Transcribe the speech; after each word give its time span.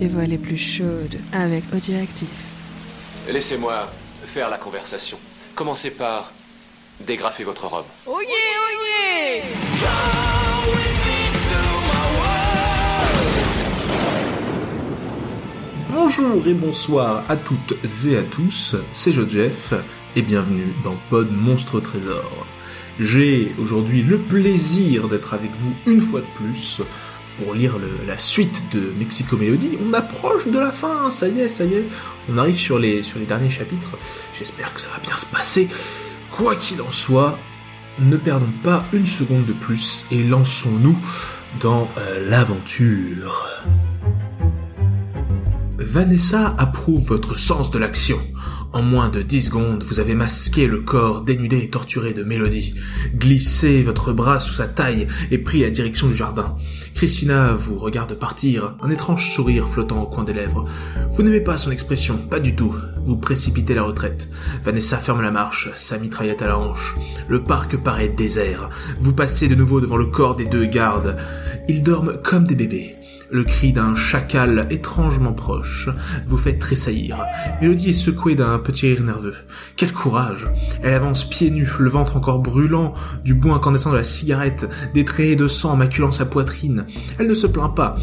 et 0.00 0.08
voix 0.08 0.24
les 0.24 0.38
plus 0.38 0.58
chaudes 0.58 1.18
avec 1.32 1.64
Audioactif. 1.74 2.28
Laissez-moi 3.30 3.90
faire 4.22 4.50
la 4.50 4.58
conversation. 4.58 5.18
Commencez 5.54 5.90
par 5.90 6.32
dégrafer 7.06 7.44
votre 7.44 7.66
robe. 7.66 7.84
Oh 8.06 8.20
yeah, 8.20 8.28
oh 8.28 8.70
yeah 8.84 9.42
Bonjour 15.90 16.46
et 16.46 16.54
bonsoir 16.54 17.24
à 17.28 17.36
toutes 17.36 17.74
et 18.06 18.16
à 18.16 18.22
tous, 18.22 18.76
c'est 18.92 19.12
Joseph 19.12 19.72
et 20.14 20.22
bienvenue 20.22 20.72
dans 20.84 20.94
Pod 21.10 21.30
Monstre 21.32 21.80
Trésor. 21.80 22.46
J'ai 23.00 23.54
aujourd'hui 23.58 24.02
le 24.02 24.18
plaisir 24.18 25.08
d'être 25.08 25.34
avec 25.34 25.50
vous 25.52 25.72
une 25.86 26.00
fois 26.00 26.20
de 26.20 26.26
plus 26.36 26.80
pour 27.38 27.54
lire 27.54 27.76
la 28.06 28.18
suite 28.18 28.62
de 28.72 28.92
Mexico 28.98 29.36
Melody. 29.36 29.78
On 29.86 29.92
approche 29.92 30.46
de 30.46 30.58
la 30.58 30.70
fin, 30.70 31.10
ça 31.10 31.28
y 31.28 31.40
est, 31.40 31.48
ça 31.48 31.64
y 31.64 31.74
est. 31.74 31.84
On 32.28 32.38
arrive 32.38 32.56
sur 32.56 32.78
les, 32.78 33.02
sur 33.02 33.18
les 33.18 33.26
derniers 33.26 33.50
chapitres. 33.50 33.96
J'espère 34.38 34.72
que 34.72 34.80
ça 34.80 34.88
va 34.90 34.98
bien 34.98 35.16
se 35.16 35.26
passer. 35.26 35.68
Quoi 36.32 36.56
qu'il 36.56 36.80
en 36.82 36.90
soit, 36.90 37.38
ne 37.98 38.16
perdons 38.16 38.52
pas 38.62 38.84
une 38.92 39.06
seconde 39.06 39.46
de 39.46 39.52
plus 39.52 40.04
et 40.10 40.22
lançons-nous 40.22 40.96
dans 41.60 41.88
euh, 41.98 42.28
l'aventure. 42.28 43.46
Vanessa 45.78 46.54
approuve 46.58 47.06
votre 47.06 47.36
sens 47.38 47.70
de 47.70 47.78
l'action. 47.78 48.18
En 48.76 48.82
moins 48.82 49.08
de 49.08 49.22
10 49.22 49.46
secondes, 49.46 49.84
vous 49.84 50.00
avez 50.00 50.14
masqué 50.14 50.66
le 50.66 50.80
corps 50.80 51.22
dénudé 51.22 51.60
et 51.60 51.70
torturé 51.70 52.12
de 52.12 52.22
Mélodie, 52.22 52.74
glissé 53.14 53.82
votre 53.82 54.12
bras 54.12 54.38
sous 54.38 54.52
sa 54.52 54.68
taille 54.68 55.06
et 55.30 55.38
pris 55.38 55.62
la 55.62 55.70
direction 55.70 56.08
du 56.08 56.14
jardin. 56.14 56.58
Christina 56.94 57.54
vous 57.54 57.78
regarde 57.78 58.12
partir, 58.18 58.76
un 58.82 58.90
étrange 58.90 59.32
sourire 59.34 59.66
flottant 59.66 60.02
au 60.02 60.06
coin 60.06 60.24
des 60.24 60.34
lèvres. 60.34 60.66
Vous 61.10 61.22
n'aimez 61.22 61.40
pas 61.40 61.56
son 61.56 61.70
expression, 61.70 62.18
pas 62.18 62.38
du 62.38 62.54
tout. 62.54 62.74
Vous 63.06 63.16
précipitez 63.16 63.72
la 63.72 63.82
retraite. 63.82 64.28
Vanessa 64.62 64.98
ferme 64.98 65.22
la 65.22 65.30
marche, 65.30 65.70
sa 65.74 65.96
mitraillette 65.96 66.42
à 66.42 66.48
la 66.48 66.58
hanche. 66.58 66.96
Le 67.28 67.42
parc 67.42 67.78
paraît 67.78 68.10
désert. 68.10 68.68
Vous 69.00 69.14
passez 69.14 69.48
de 69.48 69.54
nouveau 69.54 69.80
devant 69.80 69.96
le 69.96 70.08
corps 70.08 70.36
des 70.36 70.44
deux 70.44 70.66
gardes. 70.66 71.16
Ils 71.66 71.82
dorment 71.82 72.20
comme 72.22 72.44
des 72.44 72.54
bébés. 72.54 72.95
Le 73.30 73.42
cri 73.42 73.72
d'un 73.72 73.96
chacal 73.96 74.68
étrangement 74.70 75.32
proche 75.32 75.88
vous 76.26 76.36
fait 76.36 76.58
tressaillir. 76.58 77.18
Mélodie 77.60 77.90
est 77.90 77.92
secouée 77.92 78.36
d'un 78.36 78.58
petit 78.60 78.86
rire 78.86 79.02
nerveux. 79.02 79.34
Quel 79.76 79.92
courage 79.92 80.46
Elle 80.82 80.94
avance 80.94 81.28
pieds 81.28 81.50
nus, 81.50 81.70
le 81.80 81.90
ventre 81.90 82.16
encore 82.16 82.38
brûlant, 82.38 82.94
du 83.24 83.34
bout 83.34 83.52
incandescent 83.52 83.90
de 83.90 83.96
la 83.96 84.04
cigarette, 84.04 84.68
des 84.94 85.04
traits 85.04 85.38
de 85.38 85.48
sang 85.48 85.76
maculant 85.76 86.12
sa 86.12 86.24
poitrine. 86.24 86.86
Elle 87.18 87.26
ne 87.26 87.34
se 87.34 87.48
plaint 87.48 87.74
pas, 87.74 87.96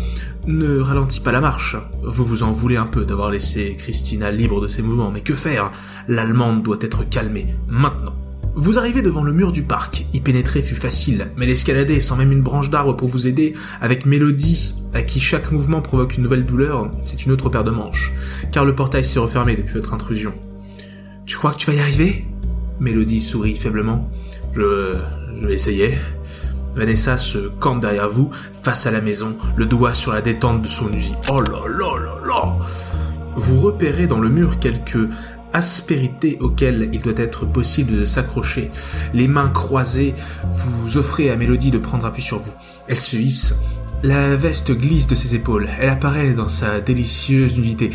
ne 0.45 0.79
ralentit 0.79 1.21
pas 1.21 1.31
la 1.31 1.41
marche. 1.41 1.77
Vous 2.03 2.25
vous 2.25 2.43
en 2.43 2.51
voulez 2.51 2.75
un 2.75 2.87
peu 2.87 3.05
d'avoir 3.05 3.31
laissé 3.31 3.77
Christina 3.77 4.29
libre 4.29 4.59
de 4.61 4.67
ses 4.67 4.81
mouvements, 4.81 5.11
mais 5.11 5.21
que 5.21 5.35
faire? 5.35 5.71
L'Allemande 6.09 6.63
doit 6.63 6.79
être 6.81 7.07
calmée, 7.09 7.47
maintenant. 7.69 8.13
Vous 8.55 8.77
arrivez 8.77 9.01
devant 9.01 9.23
le 9.23 9.33
mur 9.33 9.51
du 9.51 9.63
parc. 9.63 10.05
Y 10.13 10.19
pénétrer 10.19 10.61
fut 10.61 10.75
facile, 10.75 11.31
mais 11.37 11.45
l'escalader 11.45 12.01
sans 12.01 12.17
même 12.17 12.31
une 12.31 12.43
branche 12.43 12.69
d'arbre 12.69 12.95
pour 12.95 13.07
vous 13.07 13.25
aider, 13.25 13.53
avec 13.81 14.05
Mélodie, 14.05 14.75
à 14.93 15.01
qui 15.01 15.19
chaque 15.19 15.51
mouvement 15.51 15.81
provoque 15.81 16.17
une 16.17 16.23
nouvelle 16.23 16.45
douleur, 16.45 16.89
c'est 17.03 17.25
une 17.25 17.31
autre 17.31 17.49
paire 17.49 17.63
de 17.63 17.71
manches, 17.71 18.11
car 18.51 18.65
le 18.65 18.75
portail 18.75 19.05
s'est 19.05 19.19
refermé 19.19 19.55
depuis 19.55 19.75
votre 19.75 19.93
intrusion. 19.93 20.33
Tu 21.25 21.37
crois 21.37 21.51
que 21.51 21.57
tu 21.57 21.71
vas 21.71 21.77
y 21.77 21.79
arriver? 21.79 22.25
Mélodie 22.79 23.21
sourit 23.21 23.55
faiblement. 23.55 24.09
Je... 24.55 24.99
je 25.41 25.47
vais. 25.47 25.97
Vanessa 26.75 27.17
se 27.17 27.37
campe 27.59 27.81
derrière 27.81 28.09
vous, 28.09 28.31
face 28.61 28.87
à 28.87 28.91
la 28.91 28.99
maison, 28.99 29.37
le 29.55 29.65
doigt 29.65 29.93
sur 29.93 30.11
la 30.11 30.21
détente 30.21 30.61
de 30.61 30.67
son 30.67 30.91
usine. 30.91 31.15
Oh 31.31 31.39
là 31.39 31.61
là 31.67 31.99
là 31.99 32.19
là 32.25 32.57
Vous 33.35 33.59
repérez 33.59 34.07
dans 34.07 34.19
le 34.19 34.29
mur 34.29 34.59
quelques 34.59 35.07
aspérité 35.53 36.37
auquel 36.41 36.89
il 36.91 37.01
doit 37.01 37.13
être 37.15 37.45
possible 37.45 37.99
de 37.99 38.05
s'accrocher. 38.05 38.71
Les 39.13 39.27
mains 39.27 39.49
croisées, 39.49 40.15
vous 40.49 40.97
offrez 40.97 41.29
à 41.29 41.35
Mélodie 41.35 41.71
de 41.71 41.77
prendre 41.77 42.05
appui 42.05 42.23
sur 42.23 42.39
vous. 42.39 42.53
Elle 42.87 42.99
se 42.99 43.15
hisse. 43.15 43.55
La 44.03 44.35
veste 44.35 44.77
glisse 44.77 45.07
de 45.07 45.15
ses 45.15 45.33
épaules. 45.33 45.69
Elle 45.79 45.87
apparaît 45.87 46.33
dans 46.33 46.49
sa 46.49 46.81
délicieuse 46.81 47.55
nudité. 47.55 47.89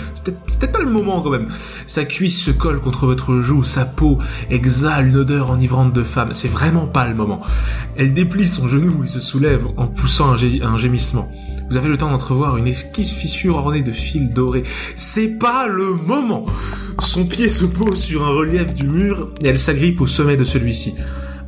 C'était 0.48 0.66
pas 0.66 0.78
le 0.78 0.90
moment 0.90 1.20
quand 1.20 1.28
même. 1.28 1.48
Sa 1.86 2.06
cuisse 2.06 2.42
se 2.42 2.50
colle 2.50 2.80
contre 2.80 3.04
votre 3.04 3.40
joue, 3.40 3.62
sa 3.62 3.84
peau 3.84 4.18
exhale 4.48 5.08
une 5.08 5.18
odeur 5.18 5.50
enivrante 5.50 5.92
de 5.92 6.02
femme. 6.02 6.32
C'est 6.32 6.48
vraiment 6.48 6.86
pas 6.86 7.06
le 7.06 7.14
moment. 7.14 7.42
Elle 7.94 8.14
déplie 8.14 8.48
son 8.48 8.68
genou 8.68 9.04
et 9.04 9.08
se 9.08 9.20
soulève 9.20 9.66
en 9.76 9.86
poussant 9.86 10.32
un 10.32 10.78
gémissement. 10.78 11.30
Vous 11.68 11.76
avez 11.76 11.90
le 11.90 11.98
temps 11.98 12.10
d'entrevoir 12.10 12.56
une 12.56 12.68
esquisse 12.68 13.12
fissure 13.12 13.56
ornée 13.56 13.82
de 13.82 13.92
fils 13.92 14.30
dorés. 14.30 14.64
C'est 14.96 15.38
pas 15.38 15.66
le 15.66 15.92
moment 15.92 16.46
Son 17.00 17.26
pied 17.26 17.50
se 17.50 17.66
pose 17.66 18.00
sur 18.00 18.24
un 18.24 18.30
relief 18.30 18.72
du 18.72 18.88
mur 18.88 19.28
et 19.42 19.48
elle 19.48 19.58
s'agrippe 19.58 20.00
au 20.00 20.06
sommet 20.06 20.38
de 20.38 20.44
celui-ci. 20.44 20.94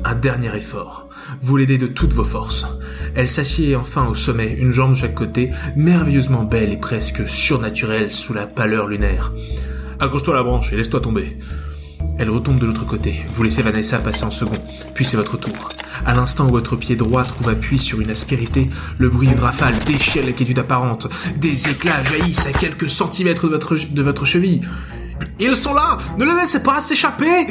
Un 0.05 0.15
dernier 0.15 0.57
effort. 0.57 1.09
Vous 1.43 1.57
l'aidez 1.57 1.77
de 1.77 1.87
toutes 1.87 2.15
vos 2.15 2.25
forces. 2.25 2.67
Elle 3.15 3.29
s'assied 3.29 3.77
enfin 3.77 4.07
au 4.07 4.15
sommet, 4.15 4.55
une 4.55 4.73
jambe 4.73 4.93
de 4.93 4.99
chaque 4.99 5.15
côté, 5.15 5.51
merveilleusement 5.77 6.45
belle 6.45 6.73
et 6.73 6.79
presque 6.79 7.29
surnaturelle 7.29 8.11
sous 8.11 8.33
la 8.33 8.47
pâleur 8.47 8.87
lunaire. 8.87 9.33
Accroche-toi 9.99 10.35
à 10.35 10.39
la 10.39 10.43
branche 10.43 10.73
et 10.73 10.77
laisse-toi 10.77 11.01
tomber. 11.01 11.37
Elle 12.19 12.31
retombe 12.31 12.59
de 12.59 12.67
l'autre 12.67 12.87
côté. 12.87 13.23
Vous 13.29 13.43
laissez 13.43 13.61
Vanessa 13.61 13.99
passer 13.99 14.25
en 14.25 14.31
second. 14.31 14.59
Puis 14.95 15.05
c'est 15.05 15.19
votre 15.19 15.37
tour. 15.37 15.71
À 16.07 16.15
l'instant 16.15 16.47
où 16.47 16.51
votre 16.51 16.77
pied 16.77 16.97
droit 16.97 17.25
trouve 17.25 17.51
appui 17.51 17.79
sur 17.79 18.01
une 18.01 18.11
aspérité, 18.11 18.71
le 18.97 19.11
bruit 19.11 19.29
d'une 19.29 19.39
rafale 19.41 19.79
déchire 19.85 20.25
la 20.25 20.33
quiétude 20.33 20.59
apparente. 20.59 21.09
Des 21.37 21.69
éclats 21.69 22.03
jaillissent 22.05 22.47
à 22.47 22.53
quelques 22.53 22.89
centimètres 22.89 23.47
de 23.47 23.53
votre, 23.53 23.77
de 23.77 24.03
votre 24.03 24.25
cheville. 24.25 24.63
Ils 25.39 25.57
sont 25.57 25.75
là 25.75 25.99
Ne 26.17 26.25
les 26.25 26.41
laissez 26.41 26.63
pas 26.63 26.81
s'échapper 26.81 27.47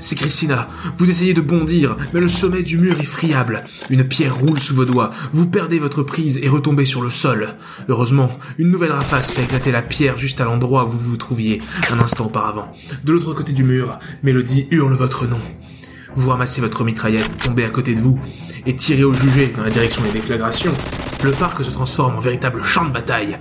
c'est 0.00 0.16
Christina. 0.16 0.68
Vous 0.96 1.08
essayez 1.08 1.34
de 1.34 1.40
bondir, 1.40 1.96
mais 2.12 2.20
le 2.20 2.28
sommet 2.28 2.62
du 2.62 2.78
mur 2.78 2.98
est 2.98 3.04
friable. 3.04 3.62
Une 3.90 4.04
pierre 4.04 4.36
roule 4.36 4.58
sous 4.58 4.74
vos 4.74 4.84
doigts. 4.84 5.10
Vous 5.32 5.46
perdez 5.46 5.78
votre 5.78 6.02
prise 6.02 6.38
et 6.42 6.48
retombez 6.48 6.84
sur 6.84 7.02
le 7.02 7.10
sol. 7.10 7.54
Heureusement, 7.88 8.30
une 8.58 8.70
nouvelle 8.70 8.92
rapace 8.92 9.30
fait 9.30 9.44
éclater 9.44 9.70
la 9.70 9.82
pierre 9.82 10.18
juste 10.18 10.40
à 10.40 10.44
l'endroit 10.44 10.84
où 10.84 10.88
vous 10.88 11.10
vous 11.10 11.16
trouviez 11.16 11.62
un 11.90 12.00
instant 12.00 12.26
auparavant. 12.26 12.72
De 13.04 13.12
l'autre 13.12 13.34
côté 13.34 13.52
du 13.52 13.62
mur, 13.62 13.98
Mélodie 14.22 14.66
hurle 14.70 14.94
votre 14.94 15.26
nom. 15.26 15.40
Vous 16.16 16.30
ramassez 16.30 16.60
votre 16.60 16.82
mitraillette, 16.82 17.30
tombez 17.44 17.64
à 17.64 17.70
côté 17.70 17.94
de 17.94 18.00
vous, 18.00 18.18
et 18.66 18.74
tirez 18.74 19.04
au 19.04 19.12
jugé 19.12 19.52
dans 19.56 19.62
la 19.62 19.70
direction 19.70 20.02
des 20.02 20.10
déflagrations. 20.10 20.74
Le 21.22 21.30
parc 21.32 21.62
se 21.62 21.70
transforme 21.70 22.16
en 22.16 22.20
véritable 22.20 22.64
champ 22.64 22.84
de 22.84 22.92
bataille. 22.92 23.38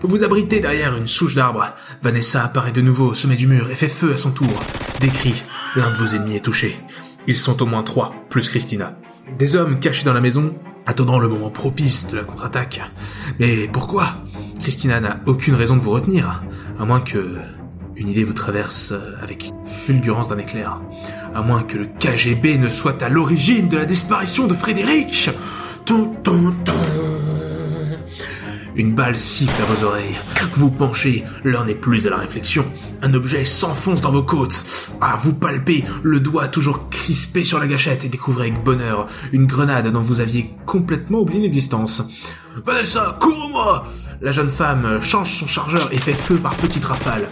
Vous 0.00 0.08
vous 0.08 0.24
abritez 0.24 0.60
derrière 0.60 0.96
une 0.96 1.06
souche 1.06 1.34
d'arbre. 1.34 1.74
Vanessa 2.02 2.42
apparaît 2.42 2.72
de 2.72 2.80
nouveau 2.80 3.10
au 3.10 3.14
sommet 3.14 3.36
du 3.36 3.46
mur 3.46 3.70
et 3.70 3.74
fait 3.74 3.88
feu 3.88 4.12
à 4.12 4.16
son 4.16 4.32
tour. 4.32 4.62
Des 5.00 5.08
cris. 5.08 5.42
L'un 5.76 5.90
de 5.90 5.96
vos 5.96 6.16
ennemis 6.16 6.36
est 6.36 6.44
touché. 6.44 6.76
Ils 7.26 7.36
sont 7.36 7.62
au 7.62 7.66
moins 7.66 7.82
trois, 7.82 8.12
plus 8.28 8.48
Christina. 8.48 8.96
Des 9.38 9.54
hommes 9.54 9.78
cachés 9.78 10.04
dans 10.04 10.12
la 10.12 10.20
maison, 10.20 10.54
attendant 10.86 11.18
le 11.18 11.28
moment 11.28 11.50
propice 11.50 12.08
de 12.08 12.16
la 12.16 12.24
contre-attaque. 12.24 12.80
Mais 13.38 13.68
pourquoi 13.68 14.08
Christina 14.58 15.00
n'a 15.00 15.20
aucune 15.26 15.54
raison 15.54 15.76
de 15.76 15.80
vous 15.80 15.92
retenir, 15.92 16.42
à 16.78 16.84
moins 16.84 17.00
que 17.00 17.36
une 17.96 18.08
idée 18.08 18.24
vous 18.24 18.32
traverse 18.32 18.94
avec 19.22 19.52
fulgurance 19.64 20.28
d'un 20.28 20.38
éclair. 20.38 20.80
À 21.34 21.42
moins 21.42 21.62
que 21.62 21.76
le 21.76 21.86
KGB 21.86 22.58
ne 22.58 22.68
soit 22.68 23.02
à 23.02 23.08
l'origine 23.08 23.68
de 23.68 23.76
la 23.76 23.84
disparition 23.84 24.46
de 24.46 24.54
Frédéric. 24.54 25.30
Une 28.80 28.94
balle 28.94 29.18
siffle 29.18 29.60
à 29.60 29.66
vos 29.66 29.84
oreilles. 29.84 30.16
Vous 30.54 30.70
penchez, 30.70 31.22
l'heure 31.44 31.66
n'est 31.66 31.74
plus 31.74 32.06
à 32.06 32.10
la 32.10 32.16
réflexion. 32.16 32.64
Un 33.02 33.12
objet 33.12 33.44
s'enfonce 33.44 34.00
dans 34.00 34.10
vos 34.10 34.22
côtes. 34.22 34.64
Ah, 35.02 35.18
vous 35.22 35.34
palpez, 35.34 35.84
le 36.02 36.18
doigt 36.18 36.48
toujours 36.48 36.88
crispé 36.88 37.44
sur 37.44 37.58
la 37.58 37.66
gâchette 37.66 38.06
et 38.06 38.08
découvrez 38.08 38.48
avec 38.48 38.64
bonheur 38.64 39.06
une 39.32 39.44
grenade 39.44 39.92
dont 39.92 40.00
vous 40.00 40.22
aviez 40.22 40.54
complètement 40.64 41.18
oublié 41.18 41.42
l'existence. 41.42 42.02
Vanessa, 42.56 43.16
cours-moi 43.20 43.86
La 44.20 44.32
jeune 44.32 44.50
femme 44.50 45.00
change 45.02 45.38
son 45.38 45.46
chargeur 45.46 45.88
et 45.92 45.98
fait 45.98 46.12
feu 46.12 46.36
par 46.36 46.54
petites 46.56 46.84
rafales. 46.84 47.28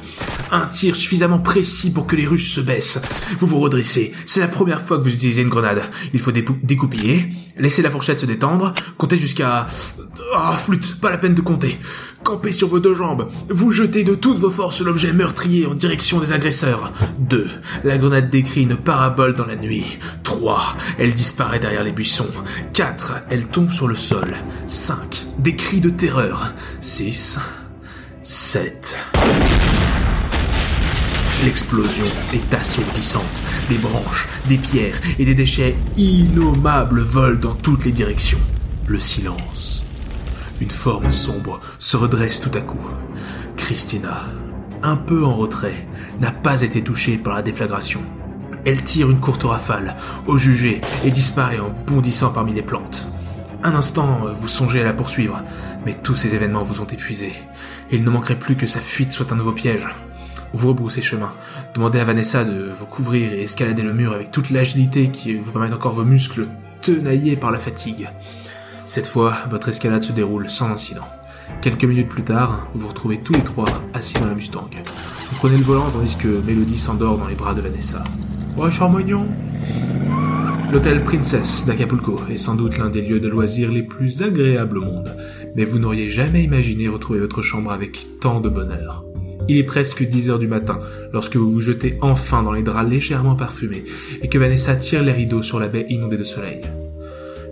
Un 0.51 0.67
tir 0.67 0.97
suffisamment 0.97 1.39
précis 1.39 1.93
pour 1.93 2.07
que 2.07 2.17
les 2.17 2.27
Russes 2.27 2.51
se 2.51 2.61
baissent. 2.61 3.01
Vous 3.39 3.47
vous 3.47 3.61
redressez. 3.61 4.15
C'est 4.27 4.41
la 4.41 4.49
première 4.49 4.81
fois 4.81 4.99
que 4.99 5.03
vous 5.03 5.13
utilisez 5.13 5.43
une 5.43 5.49
grenade. 5.49 5.83
Il 6.15 6.21
faut 6.21 6.33
découpiller, 6.33 7.31
laisser 7.59 7.83
la 7.83 7.91
fourchette 7.91 8.21
se 8.21 8.27
détendre, 8.27 8.73
compter 8.97 9.19
jusqu'à... 9.19 9.67
Ah, 10.35 10.57
flûte, 10.57 11.01
pas 11.01 11.11
la 11.11 11.19
peine 11.19 11.35
de 11.35 11.41
compter. 11.41 11.79
Campez 12.25 12.53
sur 12.53 12.69
vos 12.69 12.81
deux 12.81 12.95
jambes. 12.95 13.31
Vous 13.49 13.71
jetez 13.71 14.05
de 14.05 14.15
toutes 14.15 14.39
vos 14.39 14.51
forces 14.51 14.83
l'objet 14.83 15.13
meurtrier 15.13 15.67
en 15.67 15.75
direction 15.75 16.21
des 16.21 16.33
agresseurs. 16.33 16.93
2. 17.21 17.49
La 17.85 17.97
grenade 17.97 18.29
décrit 18.29 18.63
une 18.63 18.77
parabole 18.77 19.35
dans 19.35 19.47
la 19.47 19.57
nuit. 19.57 19.99
3. 20.25 20.77
Elle 20.99 21.15
disparaît 21.15 21.61
derrière 21.61 21.85
les 21.85 21.93
buissons. 21.93 22.31
4. 22.75 23.15
Elle 23.31 23.47
tombe 23.47 23.73
sur 23.73 23.89
le 23.89 23.97
sol. 23.97 24.27
5. 24.67 25.27
Des 25.39 25.57
cris 25.57 25.81
de 25.81 25.91
terreur. 25.91 26.53
6. 26.81 27.39
7. 28.23 28.97
L'explosion 31.45 32.05
est 32.35 32.53
assourdissante. 32.53 33.43
Des 33.71 33.79
branches, 33.79 34.29
des 34.49 34.59
pierres 34.59 35.01
et 35.19 35.25
des 35.25 35.35
déchets 35.35 35.77
innommables 35.97 37.01
volent 37.01 37.39
dans 37.39 37.55
toutes 37.55 37.85
les 37.85 37.93
directions. 37.93 38.41
Le 38.87 38.99
silence. 38.99 39.88
Une 40.61 40.71
forme 40.71 41.13
sombre 41.13 41.61
se 41.79 41.97
redresse 41.97 42.41
tout 42.41 42.51
à 42.55 42.61
coup. 42.61 42.91
Christina, 43.57 44.25
un 44.83 44.97
peu 44.97 45.25
en 45.25 45.35
retrait, 45.35 45.87
n'a 46.21 46.31
pas 46.31 46.63
été 46.63 46.83
touchée 46.83 47.17
par 47.17 47.35
la 47.35 47.43
déflagration. 47.43 48.01
Elle 48.65 48.83
tire 48.83 49.11
une 49.11 49.21
courte 49.21 49.45
rafale 49.45 49.97
au 50.27 50.37
jugé 50.37 50.81
et 51.05 51.11
disparaît 51.11 51.61
en 51.61 51.75
bondissant 51.87 52.31
parmi 52.31 52.53
les 52.53 52.63
plantes. 52.63 53.09
Un 53.63 53.75
instant, 53.75 54.21
vous 54.35 54.49
songez 54.49 54.81
à 54.81 54.85
la 54.85 54.93
poursuivre, 54.93 55.43
mais 55.85 55.95
tous 55.95 56.15
ces 56.15 56.35
événements 56.35 56.63
vous 56.63 56.81
ont 56.81 56.87
épuisé. 56.87 57.33
Il 57.91 58.05
ne 58.05 58.11
manquerait 58.11 58.39
plus 58.39 58.57
que 58.57 58.67
sa 58.67 58.81
fuite 58.81 59.13
soit 59.13 59.33
un 59.33 59.37
nouveau 59.37 59.53
piège. 59.53 59.87
Vous 60.53 60.69
rebroussez 60.69 61.03
chemin, 61.03 61.33
demandez 61.75 61.99
à 61.99 62.05
Vanessa 62.05 62.45
de 62.45 62.71
vous 62.71 62.87
couvrir 62.87 63.33
et 63.33 63.43
escalader 63.43 63.83
le 63.83 63.93
mur 63.93 64.13
avec 64.13 64.31
toute 64.31 64.51
l'agilité 64.51 65.11
qui 65.11 65.35
vous 65.35 65.51
permet 65.51 65.73
encore 65.73 65.93
vos 65.93 66.05
muscles 66.05 66.49
tenaillés 66.83 67.37
par 67.37 67.51
la 67.51 67.59
fatigue. 67.59 68.09
Cette 68.89 69.07
fois, 69.07 69.35
votre 69.51 69.69
escalade 69.69 70.03
se 70.03 70.13
déroule 70.13 70.49
sans 70.49 70.71
incident. 70.71 71.05
Quelques 71.61 71.85
minutes 71.85 72.09
plus 72.09 72.23
tard, 72.23 72.71
vous 72.73 72.81
vous 72.81 72.89
retrouvez 72.89 73.21
tous 73.21 73.35
les 73.35 73.43
trois 73.43 73.69
assis 73.93 74.15
dans 74.15 74.27
la 74.27 74.35
Mustang. 74.35 74.71
Vous 75.31 75.37
prenez 75.37 75.59
le 75.59 75.63
volant 75.63 75.91
tandis 75.91 76.17
que 76.17 76.41
Mélodie 76.47 76.79
s'endort 76.79 77.19
dans 77.19 77.27
les 77.27 77.35
bras 77.35 77.53
de 77.53 77.61
Vanessa. 77.61 78.03
Ouais, 78.57 78.73
charmognon 78.73 79.27
L'hôtel 80.73 81.05
Princess 81.05 81.67
d'Acapulco 81.67 82.19
est 82.31 82.39
sans 82.39 82.55
doute 82.55 82.79
l'un 82.79 82.89
des 82.89 83.03
lieux 83.03 83.21
de 83.21 83.29
loisirs 83.29 83.71
les 83.71 83.83
plus 83.83 84.23
agréables 84.23 84.79
au 84.79 84.85
monde, 84.85 85.15
mais 85.55 85.67
vous 85.67 85.79
n'auriez 85.79 86.09
jamais 86.09 86.43
imaginé 86.43 86.89
retrouver 86.89 87.19
votre 87.19 87.43
chambre 87.43 87.71
avec 87.71 88.07
tant 88.21 88.41
de 88.41 88.49
bonheur. 88.49 89.05
Il 89.49 89.59
est 89.59 89.65
presque 89.65 90.03
10 90.03 90.31
heures 90.31 90.39
du 90.39 90.49
matin 90.49 90.79
lorsque 91.13 91.37
vous 91.37 91.51
vous 91.51 91.61
jetez 91.61 91.99
enfin 92.01 92.43
dans 92.43 92.53
les 92.53 92.63
draps 92.63 92.89
légèrement 92.89 93.37
parfumés 93.37 93.85
et 94.23 94.29
que 94.29 94.39
Vanessa 94.39 94.77
tire 94.77 95.03
les 95.03 95.13
rideaux 95.13 95.43
sur 95.43 95.61
la 95.61 95.69
baie 95.69 95.85
inondée 95.91 96.17
de 96.17 96.25
soleil. 96.25 96.63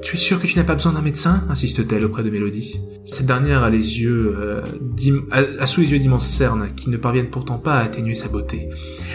Tu 0.06 0.14
es 0.14 0.20
sûr 0.20 0.40
que 0.40 0.46
tu 0.46 0.56
n'as 0.56 0.62
pas 0.62 0.76
besoin 0.76 0.92
d'un 0.92 1.02
médecin 1.02 1.42
insiste-t-elle 1.48 2.04
auprès 2.04 2.22
de 2.22 2.30
Mélodie. 2.30 2.80
Cette 3.04 3.26
dernière 3.26 3.64
a 3.64 3.70
les 3.70 4.00
yeux, 4.00 4.36
euh, 4.38 4.62
a, 5.58 5.66
sous 5.66 5.80
les 5.80 5.90
yeux 5.90 5.98
d'immenses 5.98 6.28
cernes 6.28 6.68
qui 6.76 6.90
ne 6.90 6.96
parviennent 6.96 7.28
pourtant 7.28 7.58
pas 7.58 7.74
à 7.74 7.82
atténuer 7.82 8.14
sa 8.14 8.28
beauté. 8.28 8.68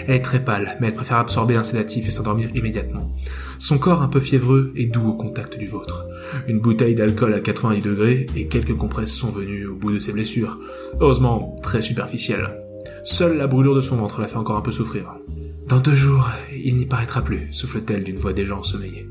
Elle 0.06 0.16
est 0.16 0.20
très 0.20 0.44
pâle, 0.44 0.76
mais 0.78 0.88
elle 0.88 0.94
préfère 0.94 1.16
absorber 1.16 1.56
un 1.56 1.64
sédatif 1.64 2.08
et 2.08 2.10
s'endormir 2.10 2.50
immédiatement. 2.54 3.10
Son 3.58 3.78
corps 3.78 4.02
un 4.02 4.08
peu 4.08 4.20
fiévreux 4.20 4.70
est 4.76 4.84
doux 4.84 5.08
au 5.08 5.14
contact 5.14 5.58
du 5.58 5.66
vôtre. 5.66 6.04
Une 6.46 6.60
bouteille 6.60 6.94
d'alcool 6.94 7.32
à 7.32 7.40
90 7.40 7.80
degrés 7.80 8.26
et 8.36 8.46
quelques 8.46 8.76
compresses 8.76 9.14
sont 9.14 9.30
venues 9.30 9.68
au 9.68 9.76
bout 9.76 9.92
de 9.92 9.98
ses 9.98 10.12
blessures. 10.12 10.58
Heureusement, 11.00 11.56
très 11.62 11.80
superficielles. 11.80 12.60
Seule 13.02 13.38
la 13.38 13.46
brûlure 13.46 13.74
de 13.74 13.80
son 13.80 13.96
ventre 13.96 14.20
la 14.20 14.28
fait 14.28 14.36
encore 14.36 14.58
un 14.58 14.62
peu 14.62 14.72
souffrir. 14.72 15.14
Dans 15.66 15.80
deux 15.80 15.94
jours, 15.94 16.28
il 16.54 16.76
n'y 16.76 16.84
paraîtra 16.84 17.22
plus, 17.22 17.48
souffle-t-elle 17.50 18.04
d'une 18.04 18.18
voix 18.18 18.34
déjà 18.34 18.54
ensommeillée. 18.54 19.08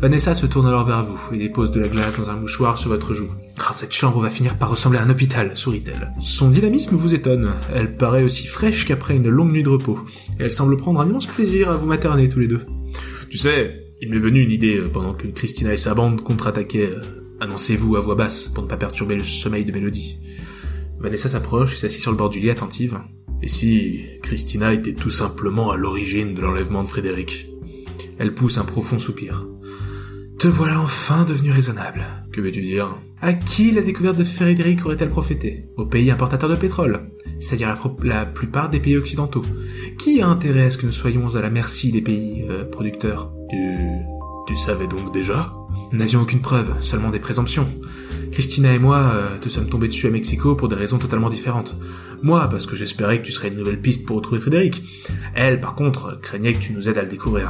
Vanessa 0.00 0.34
se 0.34 0.46
tourne 0.46 0.66
alors 0.66 0.84
vers 0.84 1.04
vous 1.04 1.18
et 1.32 1.38
dépose 1.38 1.70
de 1.70 1.80
la 1.80 1.88
glace 1.88 2.18
dans 2.18 2.30
un 2.30 2.36
mouchoir 2.36 2.78
sur 2.78 2.90
votre 2.90 3.14
joue. 3.14 3.30
Cette 3.72 3.92
chambre 3.92 4.20
va 4.20 4.30
finir 4.30 4.56
par 4.56 4.70
ressembler 4.70 4.98
à 4.98 5.02
un 5.02 5.10
hôpital, 5.10 5.56
sourit-elle. 5.56 6.12
Son 6.20 6.50
dynamisme 6.50 6.96
vous 6.96 7.14
étonne. 7.14 7.52
Elle 7.74 7.96
paraît 7.96 8.22
aussi 8.22 8.46
fraîche 8.46 8.86
qu'après 8.86 9.16
une 9.16 9.28
longue 9.28 9.52
nuit 9.52 9.62
de 9.62 9.68
repos. 9.68 10.00
Elle 10.38 10.50
semble 10.50 10.76
prendre 10.76 11.00
un 11.00 11.08
immense 11.08 11.26
plaisir 11.26 11.70
à 11.70 11.76
vous 11.76 11.86
materner 11.86 12.28
tous 12.28 12.40
les 12.40 12.48
deux. 12.48 12.64
Tu 13.28 13.38
sais, 13.38 13.92
il 14.00 14.10
m'est 14.10 14.18
venu 14.18 14.42
une 14.42 14.50
idée 14.50 14.78
euh, 14.78 14.88
pendant 14.88 15.12
que 15.12 15.26
Christina 15.26 15.72
et 15.72 15.76
sa 15.76 15.94
bande 15.94 16.22
contre-attaquaient. 16.22 16.90
Euh, 16.92 17.36
annoncez-vous 17.40 17.96
à 17.96 18.00
voix 18.00 18.14
basse 18.14 18.44
pour 18.48 18.62
ne 18.62 18.68
pas 18.68 18.76
perturber 18.76 19.16
le 19.16 19.24
sommeil 19.24 19.64
de 19.64 19.72
Mélodie. 19.72 20.18
Vanessa 20.98 21.28
s'approche 21.28 21.74
et 21.74 21.76
s'assied 21.76 22.00
sur 22.00 22.10
le 22.10 22.16
bord 22.16 22.30
du 22.30 22.40
lit 22.40 22.50
attentive. 22.50 22.98
Et 23.42 23.48
si 23.48 24.00
Christina 24.22 24.72
était 24.72 24.94
tout 24.94 25.10
simplement 25.10 25.70
à 25.70 25.76
l'origine 25.76 26.34
de 26.34 26.40
l'enlèvement 26.40 26.82
de 26.82 26.88
Frédéric? 26.88 27.48
Elle 28.18 28.34
pousse 28.34 28.58
un 28.58 28.64
profond 28.64 28.98
soupir. 28.98 29.46
Te 30.38 30.46
voilà 30.46 30.80
enfin 30.80 31.24
devenu 31.24 31.50
raisonnable. 31.50 32.06
Que 32.32 32.40
veux-tu 32.40 32.60
dire? 32.60 32.96
À 33.20 33.32
qui 33.34 33.72
la 33.72 33.82
découverte 33.82 34.16
de 34.16 34.22
Frédéric 34.22 34.86
aurait-elle 34.86 35.08
profité 35.08 35.66
Au 35.76 35.84
pays 35.84 36.12
importateur 36.12 36.48
de 36.48 36.54
pétrole, 36.54 37.10
c'est-à-dire 37.40 37.76
la, 38.04 38.24
plupart 38.24 38.70
des 38.70 38.78
pays 38.78 38.96
occidentaux. 38.96 39.42
Qui 39.98 40.22
a 40.22 40.28
intérêt 40.28 40.66
à 40.66 40.70
ce 40.70 40.78
que 40.78 40.86
nous 40.86 40.92
soyons 40.92 41.34
à 41.34 41.42
la 41.42 41.50
merci 41.50 41.90
des 41.90 42.02
pays 42.02 42.46
euh, 42.48 42.64
producteurs? 42.64 43.32
Tu... 43.50 43.56
tu 44.46 44.54
savais 44.54 44.86
donc 44.86 45.12
déjà? 45.12 45.52
Nous 45.90 45.98
n'avions 45.98 46.20
aucune 46.20 46.40
preuve, 46.40 46.72
seulement 46.82 47.10
des 47.10 47.18
présomptions. 47.18 47.66
Christina 48.30 48.72
et 48.72 48.78
moi 48.78 48.98
euh, 48.98 49.38
te 49.40 49.48
sommes 49.48 49.68
tombés 49.68 49.88
dessus 49.88 50.06
à 50.06 50.10
Mexico 50.10 50.54
pour 50.54 50.68
des 50.68 50.76
raisons 50.76 50.98
totalement 50.98 51.30
différentes. 51.30 51.76
Moi, 52.22 52.46
parce 52.48 52.66
que 52.66 52.76
j'espérais 52.76 53.20
que 53.20 53.26
tu 53.26 53.32
serais 53.32 53.48
une 53.48 53.56
nouvelle 53.56 53.80
piste 53.80 54.06
pour 54.06 54.18
retrouver 54.18 54.40
Frédéric. 54.40 54.84
Elle, 55.34 55.60
par 55.60 55.74
contre, 55.74 56.20
craignait 56.20 56.52
que 56.52 56.58
tu 56.58 56.72
nous 56.72 56.88
aides 56.88 56.98
à 56.98 57.02
le 57.02 57.08
découvrir. 57.08 57.48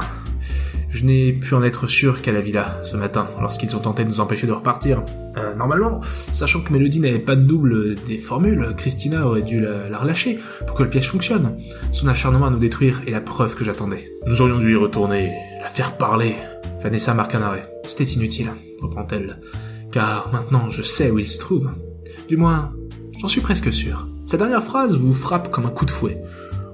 Je 0.91 1.05
n'ai 1.05 1.33
pu 1.33 1.53
en 1.53 1.61
être 1.61 1.87
sûr 1.87 2.21
qu'à 2.21 2.31
la 2.31 2.41
villa, 2.41 2.81
ce 2.83 2.97
matin, 2.97 3.27
lorsqu'ils 3.39 3.75
ont 3.75 3.79
tenté 3.79 4.03
de 4.03 4.09
nous 4.09 4.21
empêcher 4.21 4.47
de 4.47 4.51
repartir. 4.51 5.03
Euh, 5.37 5.53
normalement, 5.53 6.01
sachant 6.33 6.61
que 6.61 6.73
Mélodie 6.73 6.99
n'avait 6.99 7.19
pas 7.19 7.35
de 7.35 7.43
double 7.43 7.95
des 8.07 8.17
formules, 8.17 8.73
Christina 8.75 9.27
aurait 9.27 9.43
dû 9.43 9.61
la, 9.61 9.99
relâcher 9.99 10.39
pour 10.65 10.75
que 10.75 10.83
le 10.83 10.89
piège 10.89 11.09
fonctionne. 11.09 11.57
Son 11.91 12.07
acharnement 12.07 12.47
à 12.47 12.49
nous 12.49 12.57
détruire 12.57 13.01
est 13.05 13.11
la 13.11 13.21
preuve 13.21 13.55
que 13.55 13.63
j'attendais. 13.63 14.11
Nous 14.25 14.41
aurions 14.41 14.57
dû 14.57 14.73
y 14.73 14.75
retourner, 14.75 15.31
la 15.61 15.69
faire 15.69 15.95
parler. 15.95 16.35
Vanessa 16.81 17.13
marque 17.13 17.35
un 17.35 17.43
arrêt. 17.43 17.71
C'était 17.87 18.05
inutile, 18.05 18.51
reprend-elle. 18.81 19.39
Car 19.91 20.31
maintenant 20.31 20.71
je 20.71 20.81
sais 20.81 21.11
où 21.11 21.19
il 21.19 21.27
se 21.27 21.37
trouve. 21.37 21.69
Du 22.27 22.35
moins, 22.35 22.71
j'en 23.19 23.27
suis 23.27 23.41
presque 23.41 23.71
sûr. 23.71 24.07
Sa 24.25 24.37
dernière 24.37 24.63
phrase 24.63 24.97
vous 24.97 25.13
frappe 25.13 25.51
comme 25.51 25.65
un 25.65 25.71
coup 25.71 25.85
de 25.85 25.91
fouet. 25.91 26.21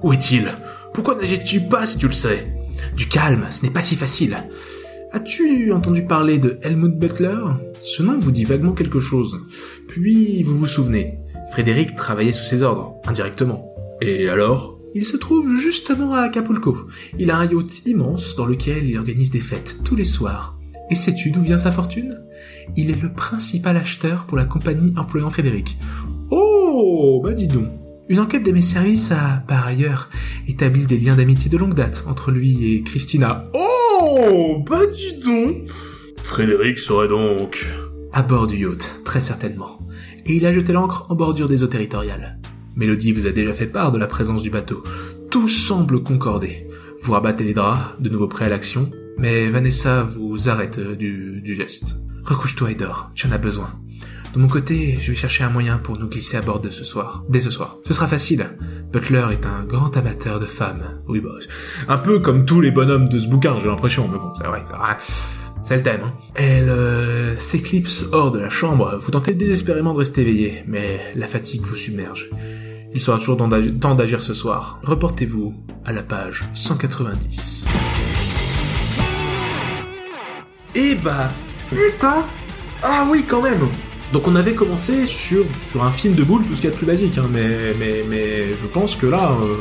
Où 0.02 0.12
est-il? 0.12 0.48
Pourquoi 0.94 1.16
n'agis-tu 1.16 1.60
pas 1.60 1.84
si 1.84 1.98
tu 1.98 2.06
le 2.06 2.12
sais? 2.12 2.55
Du 2.96 3.08
calme, 3.08 3.46
ce 3.50 3.62
n'est 3.62 3.72
pas 3.72 3.80
si 3.80 3.96
facile. 3.96 4.36
As-tu 5.12 5.72
entendu 5.72 6.04
parler 6.04 6.38
de 6.38 6.58
Helmut 6.62 6.98
Butler? 6.98 7.38
Ce 7.82 8.02
nom 8.02 8.18
vous 8.18 8.32
dit 8.32 8.44
vaguement 8.44 8.72
quelque 8.72 9.00
chose. 9.00 9.40
Puis 9.88 10.42
vous 10.42 10.56
vous 10.56 10.66
souvenez, 10.66 11.18
Frédéric 11.52 11.94
travaillait 11.94 12.32
sous 12.32 12.44
ses 12.44 12.62
ordres, 12.62 12.94
indirectement. 13.06 13.74
Et 14.00 14.28
alors? 14.28 14.78
Il 14.94 15.04
se 15.04 15.16
trouve 15.16 15.56
justement 15.56 16.14
à 16.14 16.20
Acapulco. 16.20 16.76
Il 17.18 17.30
a 17.30 17.38
un 17.38 17.46
yacht 17.46 17.86
immense 17.86 18.34
dans 18.34 18.46
lequel 18.46 18.88
il 18.88 18.98
organise 18.98 19.30
des 19.30 19.40
fêtes 19.40 19.78
tous 19.84 19.94
les 19.94 20.04
soirs. 20.04 20.58
Et 20.90 20.94
sais-tu 20.94 21.30
d'où 21.30 21.42
vient 21.42 21.58
sa 21.58 21.72
fortune? 21.72 22.18
Il 22.76 22.90
est 22.90 23.00
le 23.00 23.12
principal 23.12 23.76
acheteur 23.76 24.24
pour 24.26 24.36
la 24.36 24.44
compagnie 24.44 24.94
employant 24.96 25.30
Frédéric. 25.30 25.76
Oh, 26.30 27.20
bah 27.22 27.34
dis 27.34 27.46
donc. 27.46 27.68
Une 28.08 28.20
enquête 28.20 28.44
de 28.44 28.52
mes 28.52 28.62
services 28.62 29.10
a, 29.10 29.42
par 29.48 29.66
ailleurs, 29.66 30.10
établi 30.46 30.86
des 30.86 30.96
liens 30.96 31.16
d'amitié 31.16 31.50
de 31.50 31.56
longue 31.56 31.74
date 31.74 32.04
entre 32.06 32.30
lui 32.30 32.72
et 32.72 32.82
Christina. 32.84 33.50
Oh 33.52 34.62
Bah 34.64 34.86
dis 34.92 35.18
donc 35.18 35.68
Frédéric 36.22 36.78
serait 36.78 37.08
donc... 37.08 37.66
À 38.12 38.22
bord 38.22 38.46
du 38.46 38.56
yacht, 38.58 39.00
très 39.04 39.20
certainement. 39.20 39.80
Et 40.24 40.36
il 40.36 40.46
a 40.46 40.54
jeté 40.54 40.72
l'ancre 40.72 41.06
en 41.08 41.16
bordure 41.16 41.48
des 41.48 41.64
eaux 41.64 41.68
territoriales. 41.68 42.38
Mélodie 42.76 43.12
vous 43.12 43.26
a 43.26 43.32
déjà 43.32 43.52
fait 43.52 43.66
part 43.66 43.90
de 43.90 43.98
la 43.98 44.06
présence 44.06 44.42
du 44.42 44.50
bateau. 44.50 44.84
Tout 45.28 45.48
semble 45.48 46.02
concorder. 46.02 46.68
Vous 47.02 47.12
rabattez 47.12 47.42
les 47.42 47.54
draps, 47.54 48.00
de 48.00 48.08
nouveau 48.08 48.28
prêt 48.28 48.44
à 48.44 48.48
l'action, 48.48 48.90
mais 49.18 49.48
Vanessa 49.48 50.04
vous 50.04 50.48
arrête 50.48 50.78
du, 50.78 51.40
du 51.42 51.54
geste. 51.54 51.96
Recouche-toi 52.24 52.70
et 52.70 52.74
dors, 52.76 53.10
tu 53.14 53.26
en 53.26 53.32
as 53.32 53.38
besoin. 53.38 53.68
De 54.34 54.38
mon 54.38 54.48
côté, 54.48 54.98
je 55.00 55.12
vais 55.12 55.16
chercher 55.16 55.44
un 55.44 55.48
moyen 55.48 55.78
pour 55.78 55.98
nous 55.98 56.08
glisser 56.08 56.36
à 56.36 56.42
bord 56.42 56.60
de 56.60 56.68
ce 56.68 56.84
soir. 56.84 57.24
Dès 57.28 57.40
ce 57.40 57.50
soir. 57.50 57.78
Ce 57.86 57.94
sera 57.94 58.06
facile. 58.06 58.46
Butler 58.92 59.24
est 59.32 59.46
un 59.46 59.64
grand 59.64 59.96
amateur 59.96 60.38
de 60.38 60.44
femmes. 60.44 61.00
Oui, 61.08 61.20
bah, 61.20 61.30
un 61.88 61.96
peu 61.96 62.18
comme 62.18 62.44
tous 62.44 62.60
les 62.60 62.70
bonhommes 62.70 63.08
de 63.08 63.18
ce 63.18 63.28
bouquin, 63.28 63.58
j'ai 63.58 63.68
l'impression, 63.68 64.08
mais 64.08 64.18
bon, 64.18 64.34
c'est 64.36 64.46
vrai, 64.46 64.62
c'est 65.62 65.76
le 65.76 65.82
thème. 65.82 66.02
Hein. 66.04 66.12
Elle 66.34 66.68
euh, 66.68 67.34
s'éclipse 67.36 68.04
hors 68.12 68.30
de 68.30 68.38
la 68.38 68.50
chambre. 68.50 68.98
Vous 69.00 69.10
tentez 69.10 69.34
désespérément 69.34 69.94
de 69.94 69.98
rester 69.98 70.20
éveillé, 70.20 70.62
mais 70.68 71.00
la 71.16 71.26
fatigue 71.26 71.62
vous 71.62 71.74
submerge. 71.74 72.30
Il 72.94 73.00
sera 73.00 73.18
toujours 73.18 73.36
temps 73.80 73.94
d'agir 73.94 74.22
ce 74.22 74.32
soir. 74.32 74.80
Reportez-vous 74.84 75.54
à 75.84 75.92
la 75.92 76.02
page 76.02 76.44
190. 76.54 77.66
Eh 80.76 80.94
bah, 80.96 81.28
putain 81.70 82.24
Ah 82.82 83.06
oui, 83.10 83.24
quand 83.26 83.42
même 83.42 83.66
donc 84.12 84.28
on 84.28 84.36
avait 84.36 84.54
commencé 84.54 85.06
sur, 85.06 85.44
un 85.82 85.90
film 85.90 86.14
de 86.14 86.22
boule, 86.22 86.42
tout 86.44 86.54
ce 86.54 86.60
qu'il 86.60 86.70
y 86.70 86.72
a 86.72 86.74
de 86.74 86.78
plus 86.78 86.86
basique, 86.86 87.18
hein, 87.18 87.28
mais, 87.32 88.48
je 88.60 88.66
pense 88.66 88.94
que 88.96 89.06
là, 89.06 89.36
euh, 89.42 89.56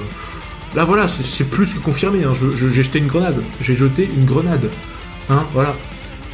là 0.75 0.85
voilà, 0.85 1.07
c'est 1.07 1.49
plus 1.49 1.73
que 1.73 1.79
confirmé. 1.79 2.23
Hein, 2.23 2.33
j'ai 2.55 2.83
jeté 2.83 2.99
une 2.99 3.07
grenade, 3.07 3.41
j'ai 3.59 3.75
jeté 3.75 4.09
une 4.15 4.25
grenade, 4.25 4.69
hein, 5.29 5.43
voilà. 5.53 5.75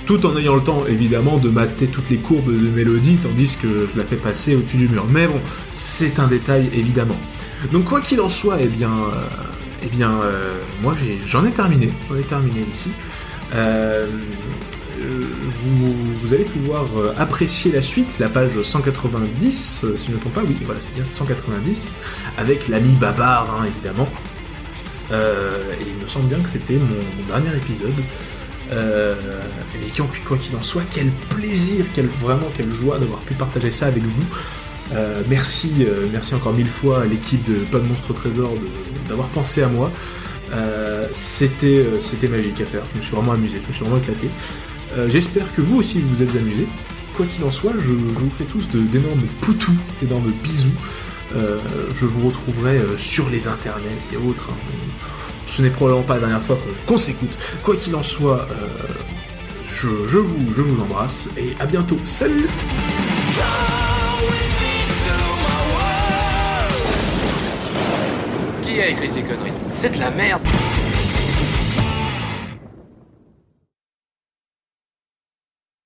Tout 0.07 0.25
en 0.25 0.35
ayant 0.35 0.55
le 0.55 0.63
temps, 0.63 0.83
évidemment, 0.89 1.37
de 1.37 1.49
mater 1.49 1.85
toutes 1.85 2.09
les 2.09 2.17
courbes 2.17 2.51
de 2.51 2.69
mélodie, 2.69 3.17
tandis 3.17 3.55
que 3.61 3.87
je 3.93 3.97
la 3.97 4.03
fais 4.03 4.15
passer 4.15 4.55
au-dessus 4.55 4.77
du 4.77 4.89
mur. 4.89 5.05
Mais 5.09 5.27
bon, 5.27 5.39
c'est 5.71 6.19
un 6.19 6.27
détail, 6.27 6.69
évidemment. 6.73 7.17
Donc 7.71 7.85
quoi 7.85 8.01
qu'il 8.01 8.19
en 8.19 8.27
soit, 8.27 8.57
eh 8.59 8.65
bien, 8.65 8.89
euh, 8.89 9.21
eh 9.83 9.87
bien, 9.87 10.11
euh, 10.23 10.57
moi 10.81 10.95
j'en 11.27 11.45
ai, 11.45 11.51
terminé, 11.51 11.91
j'en 12.09 12.17
ai 12.17 12.23
terminé 12.23 12.65
ici. 12.71 12.89
Euh, 13.53 14.07
vous, 16.21 16.33
allez 16.33 16.43
pouvoir 16.43 16.85
euh, 16.97 17.13
apprécier 17.17 17.71
la 17.71 17.81
suite, 17.81 18.19
la 18.19 18.29
page 18.29 18.61
190, 18.61 19.81
euh, 19.83 19.95
si 19.95 20.07
je 20.07 20.11
ne 20.11 20.15
me 20.15 20.21
trompe 20.21 20.33
pas, 20.33 20.41
oui, 20.45 20.55
voilà, 20.65 20.79
c'est 20.81 20.93
bien 20.93 21.05
190, 21.05 21.83
avec 22.37 22.67
l'ami 22.67 22.95
Babar, 22.95 23.55
hein, 23.55 23.65
évidemment. 23.67 24.07
Euh, 25.11 25.73
et 25.73 25.85
il 25.85 26.03
me 26.03 26.07
semble 26.07 26.27
bien 26.27 26.39
que 26.39 26.49
c'était 26.49 26.75
mon, 26.77 27.25
dernier 27.27 27.55
épisode. 27.57 27.93
Euh, 28.71 29.15
quoi 30.25 30.37
qu'il 30.37 30.55
en 30.55 30.61
soit, 30.61 30.83
quel 30.93 31.09
plaisir, 31.29 31.85
quel, 31.93 32.07
vraiment 32.07 32.47
quelle 32.55 32.71
joie 32.73 32.97
d'avoir 32.97 33.19
pu 33.19 33.33
partager 33.33 33.71
ça 33.71 33.87
avec 33.87 34.03
vous. 34.03 34.25
Merci, 35.29 35.85
merci 36.11 36.35
encore 36.35 36.53
mille 36.53 36.67
fois 36.67 37.01
à 37.01 37.05
l'équipe 37.05 37.43
de 37.49 37.59
Pas 37.65 37.79
de 37.79 37.87
Monstre 37.87 38.13
Trésor 38.13 38.53
d'avoir 39.07 39.27
pensé 39.29 39.63
à 39.63 39.67
moi. 39.67 39.91
C'était, 41.13 41.85
c'était 41.99 42.27
magique 42.27 42.59
à 42.61 42.65
faire. 42.65 42.83
Je 42.93 42.99
me 42.99 43.03
suis 43.03 43.15
vraiment 43.15 43.33
amusé, 43.33 43.59
je 43.61 43.67
me 43.67 43.73
suis 43.73 43.83
vraiment 43.83 44.01
éclaté. 44.01 44.29
J'espère 45.07 45.53
que 45.55 45.61
vous 45.61 45.77
aussi 45.77 45.99
vous 45.99 46.21
êtes 46.21 46.35
amusés. 46.35 46.67
Quoi 47.15 47.25
qu'il 47.25 47.43
en 47.43 47.51
soit, 47.51 47.73
je, 47.79 47.91
vous 47.91 48.29
fais 48.37 48.45
tous 48.45 48.67
d'énormes 48.69 49.21
poutous, 49.41 49.75
d'énormes 50.01 50.31
bisous. 50.43 50.73
je 51.33 52.05
vous 52.05 52.27
retrouverai 52.27 52.79
sur 52.97 53.29
les 53.29 53.47
internets 53.47 53.97
et 54.13 54.17
autres. 54.17 54.49
Hein. 54.51 54.55
Ce 55.47 55.61
n'est 55.61 55.69
probablement 55.69 56.03
pas 56.03 56.15
la 56.15 56.21
dernière 56.21 56.41
fois 56.41 56.57
qu'on 56.85 56.97
s'écoute. 56.97 57.37
Quoi 57.63 57.75
qu'il 57.75 57.95
en 57.95 58.03
soit, 58.03 58.47
je, 59.81 60.17
vous, 60.17 60.53
je 60.55 60.61
vous 60.61 60.81
embrasse 60.81 61.29
et 61.37 61.55
à 61.59 61.65
bientôt. 61.65 61.97
Salut 62.05 62.47
Qui 68.61 68.81
a 68.81 68.89
écrit 68.89 69.09
ces 69.09 69.21
conneries? 69.21 69.51
C'est 69.75 69.93
de 69.95 69.99
la 69.99 70.11
merde 70.11 70.41